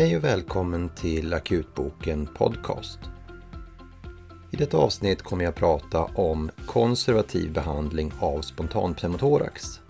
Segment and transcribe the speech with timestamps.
[0.00, 2.98] Hej och välkommen till Akutboken Podcast.
[4.50, 9.80] I detta avsnitt kommer jag prata om konservativ behandling av spontanpneumotorax.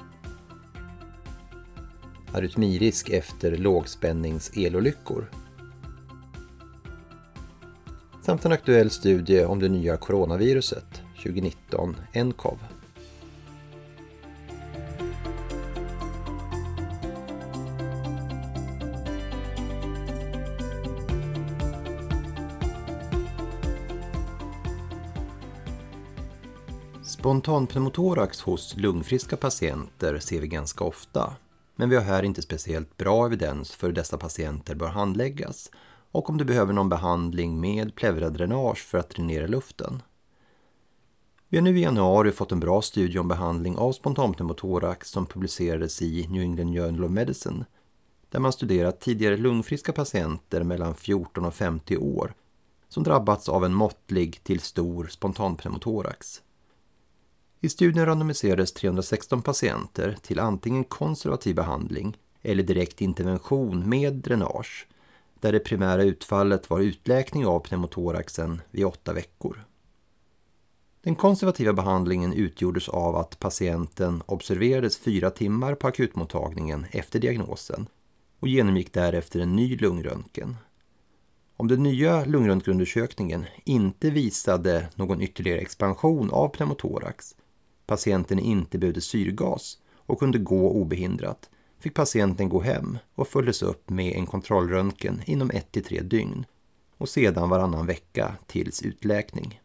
[2.32, 5.30] Arytmirisk efter lågspänningselolyckor.
[8.22, 12.58] Samt en aktuell studie om det nya coronaviruset 2019, NCOV.
[27.30, 31.32] Spontanpneumotorax hos lungfriska patienter ser vi ganska ofta.
[31.76, 35.70] Men vi har här inte speciellt bra evidens för hur dessa patienter bör handläggas
[36.10, 40.02] och om du behöver någon behandling med pleuradränage för att dränera luften.
[41.48, 46.02] Vi har nu i januari fått en bra studie om behandling av spontanpneumotorax som publicerades
[46.02, 47.64] i New England Journal of Medicine
[48.28, 52.34] där man studerat tidigare lungfriska patienter mellan 14 och 50 år
[52.88, 56.42] som drabbats av en måttlig till stor spontanpneumotorax.
[57.62, 64.86] I studien randomiserades 316 patienter till antingen konservativ behandling eller direkt intervention med dränage,
[65.40, 69.64] där det primära utfallet var utläkning av pneumotoraxen vid åtta veckor.
[71.02, 77.86] Den konservativa behandlingen utgjordes av att patienten observerades fyra timmar på akutmottagningen efter diagnosen
[78.38, 80.56] och genomgick därefter en ny lungröntgen.
[81.56, 87.34] Om den nya lungröntgenundersökningen inte visade någon ytterligare expansion av pneumotorax
[87.90, 93.90] patienten inte behövde syrgas och kunde gå obehindrat fick patienten gå hem och följdes upp
[93.90, 96.46] med en kontrollröntgen inom 1-3 dygn
[96.96, 99.60] och sedan varannan vecka tills utläkning.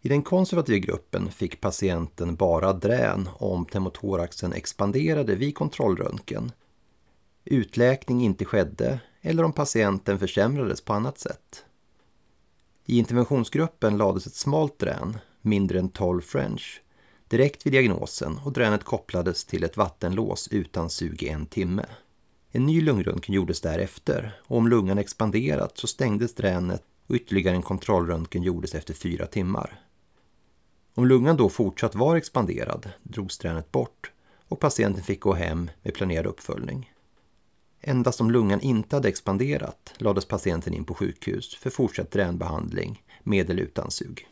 [0.00, 6.52] I den konservativa gruppen fick patienten bara drän om pneumotoraxen expanderade vid kontrollröntgen,
[7.44, 11.64] utläkning inte skedde eller om patienten försämrades på annat sätt.
[12.84, 16.82] I interventionsgruppen lades ett smalt drän, mindre än 12 French,
[17.28, 21.86] direkt vid diagnosen och dränet kopplades till ett vattenlås utan sug i en timme.
[22.50, 27.62] En ny lungröntgen gjordes därefter och om lungan expanderat så stängdes dränet och ytterligare en
[27.62, 29.80] kontrollröntgen gjordes efter fyra timmar.
[30.94, 34.10] Om lungan då fortsatt var expanderad drogs dränet bort
[34.48, 36.92] och patienten fick gå hem med planerad uppföljning.
[37.80, 43.50] Endast om lungan inte hade expanderat lades patienten in på sjukhus för fortsatt dränbehandling med
[43.50, 44.26] eller utan sug.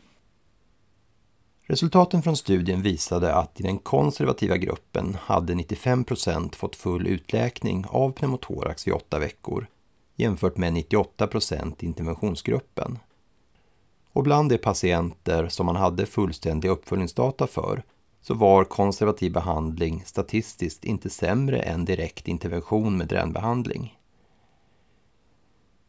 [1.69, 7.85] Resultaten från studien visade att i den konservativa gruppen hade 95 procent fått full utläkning
[7.87, 9.67] av pneumotorax vid åtta veckor
[10.15, 12.99] jämfört med 98 procent i interventionsgruppen.
[14.13, 17.83] Och bland de patienter som man hade fullständiga uppföljningsdata för
[18.21, 23.97] så var konservativ behandling statistiskt inte sämre än direkt intervention med dränbehandling.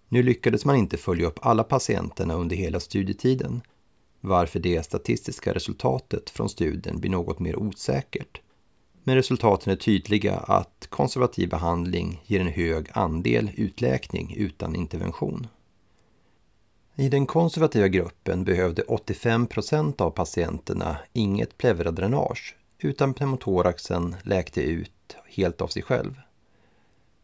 [0.09, 3.63] Nu lyckades man inte följa upp alla patienterna under hela studietiden
[4.21, 8.41] varför det statistiska resultatet från studien blir något mer osäkert.
[9.05, 15.47] Men resultaten är tydliga att konservativ behandling ger en hög andel utläkning utan intervention.
[16.97, 25.17] I den konservativa gruppen behövde 85 procent av patienterna inget pleuradränage utan pneumotoraxen läkte ut
[25.27, 26.15] helt av sig själv.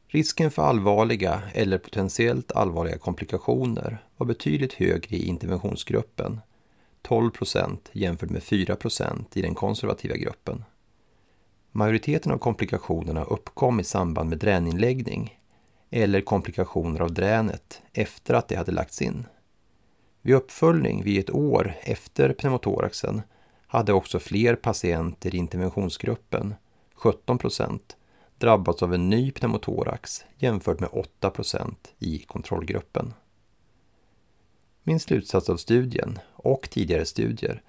[0.07, 6.41] Risken för allvarliga eller potentiellt allvarliga komplikationer var betydligt högre i interventionsgruppen
[7.05, 10.65] 12 procent jämfört med 4 procent i den konservativa gruppen.
[11.73, 15.39] Majoriteten av komplikationerna uppkom i samband med dräninläggning
[15.91, 19.27] eller komplikationer av dränet efter att det hade lagts in.
[20.23, 23.23] Vid uppföljning vid ett år efter pneumotoraxen
[23.67, 26.55] hade också fler patienter i interventionsgruppen,
[26.95, 27.97] 17 procent,
[28.39, 33.15] drabbats av en ny pneumotorax jämfört med 8 procent i kontrollgruppen.
[34.87, 37.63] Min slutsats av studien, och tidigare studier,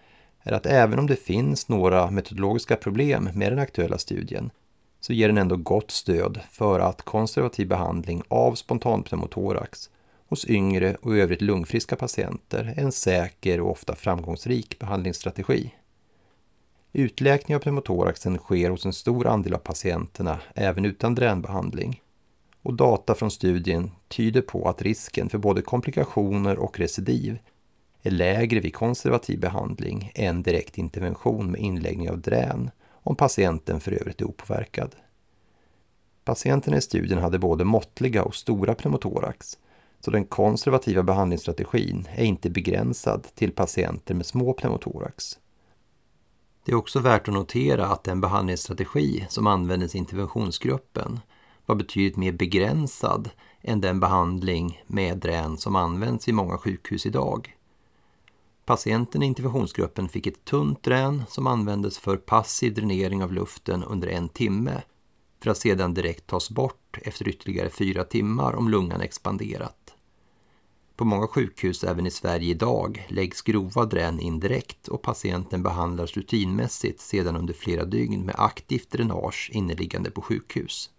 [0.44, 4.52] är att även om det finns några metodologiska problem med den aktuella studien,
[5.00, 9.90] så ger den ändå gott stöd för att konservativ behandling av spontanpneumotorax
[10.28, 15.74] hos yngre och i övrigt lungfriska patienter är en säker och ofta framgångsrik behandlingsstrategi.
[16.94, 22.02] Utläkning av pneumotoraxen sker hos en stor andel av patienterna även utan dränbehandling
[22.66, 27.40] och data från studien tyder på att risken för både komplikationer och recidiv
[28.02, 33.92] är lägre vid konservativ behandling än direkt intervention med inläggning av drän om patienten för
[33.92, 34.96] övrigt är opåverkad.
[36.24, 39.58] Patienterna i studien hade både måttliga och stora pneumotorax
[40.00, 45.40] så den konservativa behandlingsstrategin är inte begränsad till patienter med små pneumotorax.
[46.66, 51.20] Det är också värt att notera att den behandlingsstrategi som användes i interventionsgruppen
[51.66, 53.30] var betydligt mer begränsad
[53.62, 57.56] än den behandling med drän som används vid många sjukhus idag.
[58.66, 64.08] Patienten i interventionsgruppen fick ett tunt drän som användes för passiv dränering av luften under
[64.08, 64.82] en timme
[65.44, 69.96] för att sedan direkt tas bort efter ytterligare fyra timmar om lungan expanderat.
[70.96, 76.14] På många sjukhus även i Sverige idag läggs grova drän in direkt och patienten behandlas
[76.14, 80.90] rutinmässigt sedan under flera dygn med aktivt dränage inneliggande på sjukhus.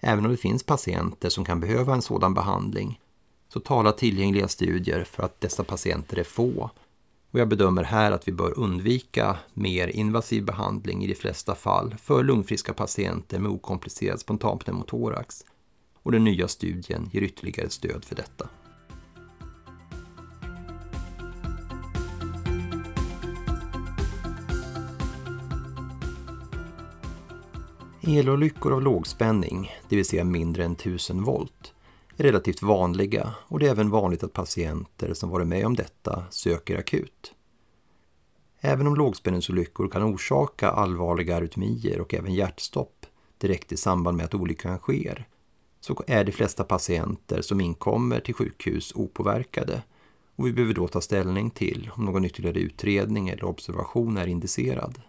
[0.00, 3.00] Även om det finns patienter som kan behöva en sådan behandling
[3.48, 6.70] så talar tillgängliga studier för att dessa patienter är få
[7.30, 11.94] och jag bedömer här att vi bör undvika mer invasiv behandling i de flesta fall
[12.02, 15.44] för lungfriska patienter med okomplicerad spontanpneumotorax
[16.02, 18.48] och den nya studien ger ytterligare stöd för detta.
[28.10, 31.74] Elolyckor av lågspänning, det vill säga mindre än 1000 volt,
[32.16, 36.24] är relativt vanliga och det är även vanligt att patienter som varit med om detta
[36.30, 37.34] söker akut.
[38.60, 43.06] Även om lågspänningsolyckor kan orsaka allvarliga arytmier och även hjärtstopp
[43.38, 45.28] direkt i samband med att olyckan sker,
[45.80, 49.82] så är de flesta patienter som inkommer till sjukhus opåverkade
[50.36, 55.00] och vi behöver då ta ställning till om någon ytterligare utredning eller observation är indicerad.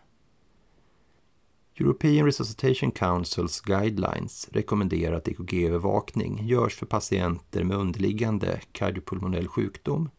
[1.82, 10.10] European Resuscitation Councils guidelines rekommenderar att EKG-övervakning görs för patienter med underliggande kardiopulmonell sjukdom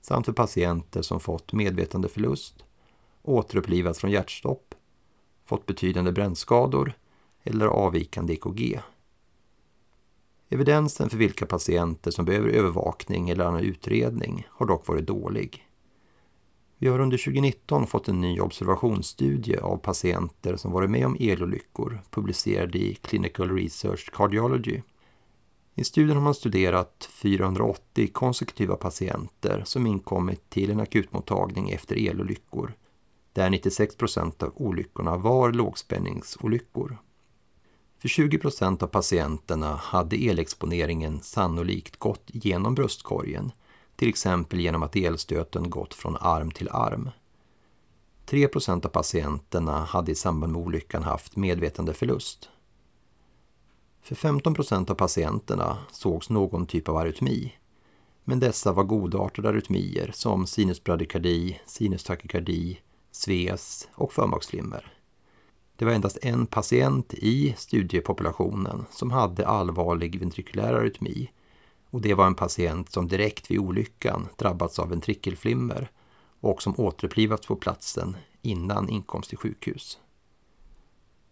[0.00, 2.64] samt för patienter som fått medvetandeförlust,
[3.22, 4.74] återupplivats från hjärtstopp,
[5.44, 6.92] fått betydande brännskador
[7.42, 8.80] eller avvikande EKG.
[10.48, 15.69] Evidensen för vilka patienter som behöver övervakning eller annan utredning har dock varit dålig.
[16.82, 22.02] Vi har under 2019 fått en ny observationsstudie av patienter som varit med om elolyckor
[22.10, 24.82] publicerad i Clinical Research Cardiology.
[25.74, 32.74] I studien har man studerat 480 konsekutiva patienter som inkommit till en akutmottagning efter elolyckor,
[33.32, 36.98] där 96 procent av olyckorna var lågspänningsolyckor.
[37.98, 43.52] För 20 procent av patienterna hade elexponeringen sannolikt gått genom bröstkorgen
[44.00, 47.10] till exempel genom att elstöten gått från arm till arm.
[48.26, 52.48] 3% av patienterna hade i samband med olyckan haft medvetandeförlust.
[54.02, 57.52] För 15% av patienterna sågs någon typ av arytmi,
[58.24, 62.80] men dessa var godartade arytmier som sinusbradykardi, sinustakykardi,
[63.10, 64.92] SVES och förmaksflimmer.
[65.76, 71.30] Det var endast en patient i studiepopulationen som hade allvarlig ventrikulär arytmi
[71.90, 75.90] och det var en patient som direkt vid olyckan drabbats av ventrikelflimmer
[76.40, 79.98] och som återupplivats på platsen innan inkomst till sjukhus.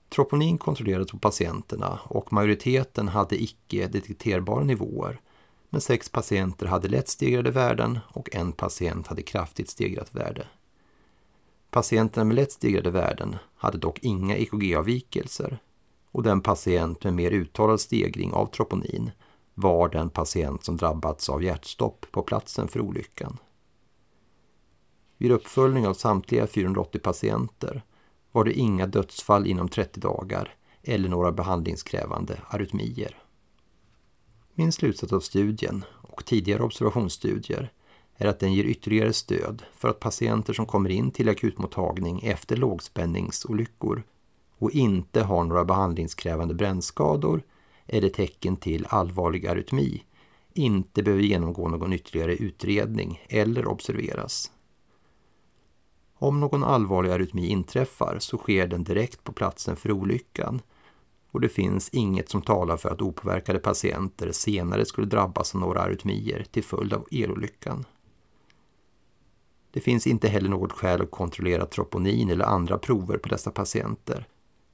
[0.09, 5.21] Troponin kontrollerades på patienterna och majoriteten hade icke detekterbara nivåer
[5.71, 10.47] men sex patienter hade lätt stegrade värden och en patient hade kraftigt stegrat värde.
[11.71, 15.59] Patienterna med lätt stegrade värden hade dock inga EKG-avvikelser
[16.11, 19.11] och den patient med mer uttalad stegring av troponin
[19.59, 23.39] var den patient som drabbats av hjärtstopp på platsen för olyckan.
[25.17, 27.83] Vid uppföljning av samtliga 480 patienter
[28.33, 33.19] var det inga dödsfall inom 30 dagar eller några behandlingskrävande arytmier.
[34.55, 37.73] Min slutsats av studien och tidigare observationsstudier
[38.17, 42.57] är att den ger ytterligare stöd för att patienter som kommer in till akutmottagning efter
[42.57, 44.03] lågspänningsolyckor
[44.59, 47.43] och inte har några behandlingskrävande brännskador
[47.89, 50.03] eller tecken till allvarlig arytmi
[50.55, 54.53] inte behöver genomgå någon ytterligare utredning eller observeras.
[56.15, 60.61] Om någon allvarlig arytmi inträffar så sker den direkt på platsen för olyckan
[61.31, 65.81] och det finns inget som talar för att opåverkade patienter senare skulle drabbas av några
[65.81, 67.85] arytmier till följd av elolyckan.
[69.71, 74.27] Det finns inte heller något skäl att kontrollera troponin eller andra prover på dessa patienter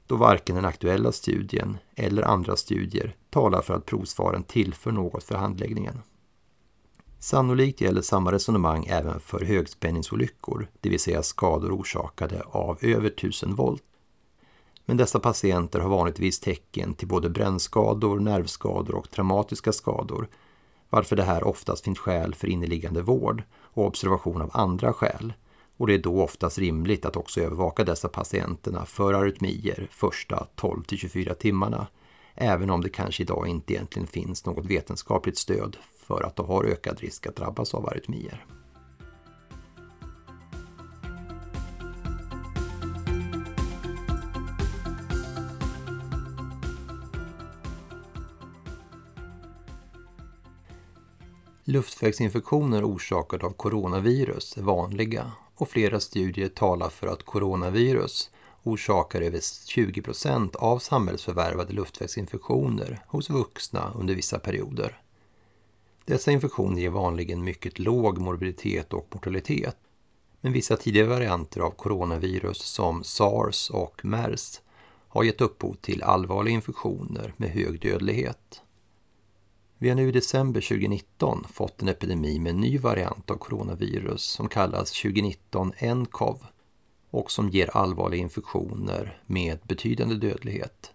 [0.07, 5.35] då varken den aktuella studien eller andra studier talar för att provsvaren tillför något för
[5.35, 6.03] handläggningen.
[7.19, 13.55] Sannolikt gäller samma resonemang även för högspänningsolyckor, det vill säga skador orsakade av över 1000
[13.55, 13.83] volt.
[14.87, 20.29] Men dessa patienter har vanligtvis tecken till både brännskador, nervskador och traumatiska skador,
[20.91, 25.33] varför det här oftast finns skäl för inneliggande vård och observation av andra skäl,
[25.77, 30.83] och det är då oftast rimligt att också övervaka dessa patienterna för arytmier första 12
[30.83, 31.87] till 24 timmarna,
[32.35, 36.65] även om det kanske idag inte egentligen finns något vetenskapligt stöd för att de har
[36.65, 38.47] ökad risk att drabbas av arytmier.
[51.67, 58.31] Luftvägsinfektioner orsakade av coronavirus är vanliga och flera studier talar för att coronavirus
[58.63, 65.01] orsakar över 20 procent av samhällsförvärvade luftvägsinfektioner hos vuxna under vissa perioder.
[66.05, 69.77] Dessa infektioner ger vanligen mycket låg morbiditet och mortalitet.
[70.41, 74.61] Men vissa tidigare varianter av coronavirus som sars och mers
[75.09, 78.63] har gett upphov till allvarliga infektioner med hög dödlighet.
[79.85, 84.23] Vi har nu i december 2019 fått en epidemi med en ny variant av coronavirus
[84.23, 86.47] som kallas 2019 nCoV
[87.11, 90.93] och som ger allvarliga infektioner med betydande dödlighet.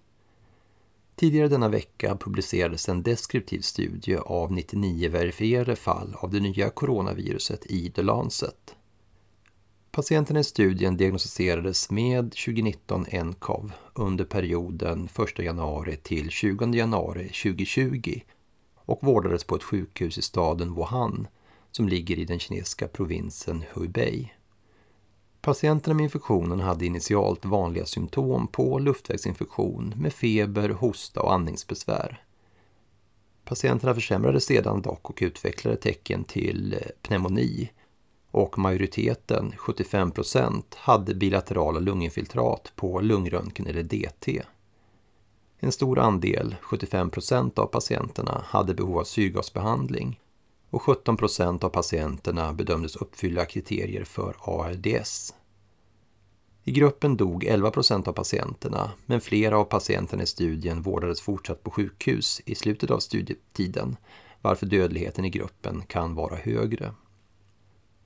[1.15, 7.65] Tidigare denna vecka publicerades en deskriptiv studie av 99 verifierade fall av det nya coronaviruset
[7.65, 8.75] i The Lancet.
[9.91, 18.21] Patienterna i studien diagnostiserades med 2019 nCoV under perioden 1 januari till 20 januari 2020
[18.89, 21.27] och vårdades på ett sjukhus i staden Wuhan
[21.71, 24.33] som ligger i den kinesiska provinsen Hubei.
[25.41, 32.23] Patienterna med infektionen hade initialt vanliga symptom på luftvägsinfektion med feber, hosta och andningsbesvär.
[33.45, 37.71] Patienterna försämrade sedan dock och utvecklade tecken till eh, pneumoni
[38.31, 44.41] och majoriteten, 75% hade bilaterala lunginfiltrat på lungröntgen eller DT.
[45.59, 50.19] En stor andel, 75 procent av patienterna, hade behov av syrgasbehandling
[50.69, 55.33] och 17 procent av patienterna bedömdes uppfylla kriterier för ARDS.
[56.63, 61.63] I gruppen dog 11 procent av patienterna, men flera av patienterna i studien vårdades fortsatt
[61.63, 63.97] på sjukhus i slutet av studietiden,
[64.41, 66.93] varför dödligheten i gruppen kan vara högre.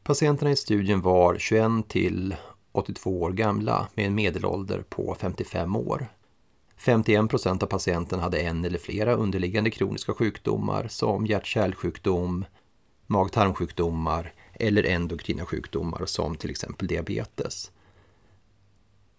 [0.03, 2.35] Patienterna i studien var 21 till
[2.71, 6.07] 82 år gamla med en medelålder på 55 år.
[6.77, 12.45] 51 procent av patienterna hade en eller flera underliggande kroniska sjukdomar som hjärt-kärlsjukdom,
[13.07, 17.71] mag-tarmsjukdomar eller endokrina sjukdomar som till exempel diabetes.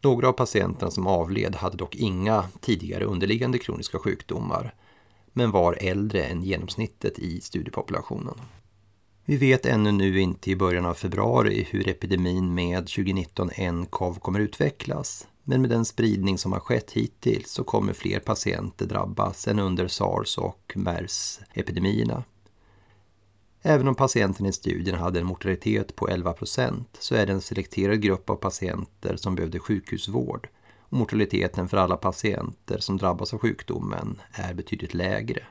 [0.01, 4.75] Några av patienterna som avled hade dock inga tidigare underliggande kroniska sjukdomar
[5.33, 8.41] men var äldre än genomsnittet i studiepopulationen.
[9.25, 14.41] Vi vet ännu nu inte i början av februari hur epidemin med 2019 nCoV kommer
[14.41, 15.29] utvecklas.
[15.45, 19.89] Men med den spridning som har skett hittills så kommer fler patienter drabbas än under
[19.89, 22.25] sars och mers-epidemierna.
[23.63, 27.41] Även om patienten i studien hade en mortalitet på 11 procent så är det en
[27.41, 30.49] selekterad grupp av patienter som behövde sjukhusvård
[30.79, 35.43] och mortaliteten för alla patienter som drabbas av sjukdomen är betydligt lägre.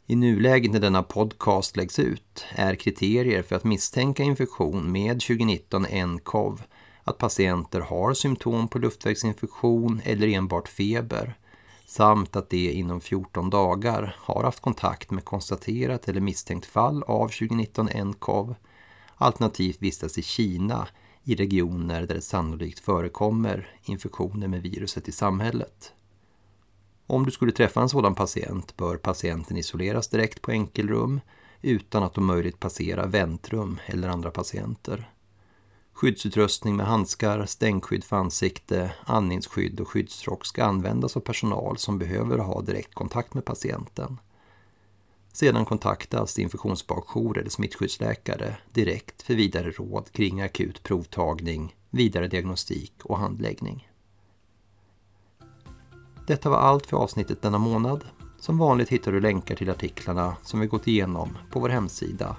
[0.08, 5.84] i nuläget när denna podcast läggs ut är kriterier för att misstänka infektion med 2019
[5.84, 6.62] nCoV
[7.04, 11.38] att patienter har symptom på luftvägsinfektion eller enbart feber
[11.86, 17.28] samt att de inom 14 dagar har haft kontakt med konstaterat eller misstänkt fall av
[17.28, 18.56] 2019 nCoV
[19.16, 20.88] alternativt vistas i Kina
[21.24, 25.94] i regioner där det sannolikt förekommer infektioner med viruset i samhället.
[27.08, 31.22] Om du skulle träffa en sådan patient bör patienten isoleras direkt på enkelrum
[31.62, 35.13] utan att om möjligt passera väntrum eller andra patienter.
[35.94, 42.38] Skyddsutrustning med handskar, stänkskydd för ansikte, andningsskydd och skyddsrock ska användas av personal som behöver
[42.38, 44.18] ha direktkontakt med patienten.
[45.34, 53.18] Sedan kontaktas infektionsbakjour eller smittskyddsläkare direkt för vidare råd kring akut provtagning, vidare diagnostik och
[53.18, 53.90] handläggning.
[56.28, 58.06] Detta var allt för avsnittet denna månad.
[58.40, 62.36] Som vanligt hittar du länkar till artiklarna som vi gått igenom på vår hemsida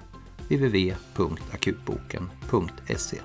[0.49, 3.20] www.akutboken.se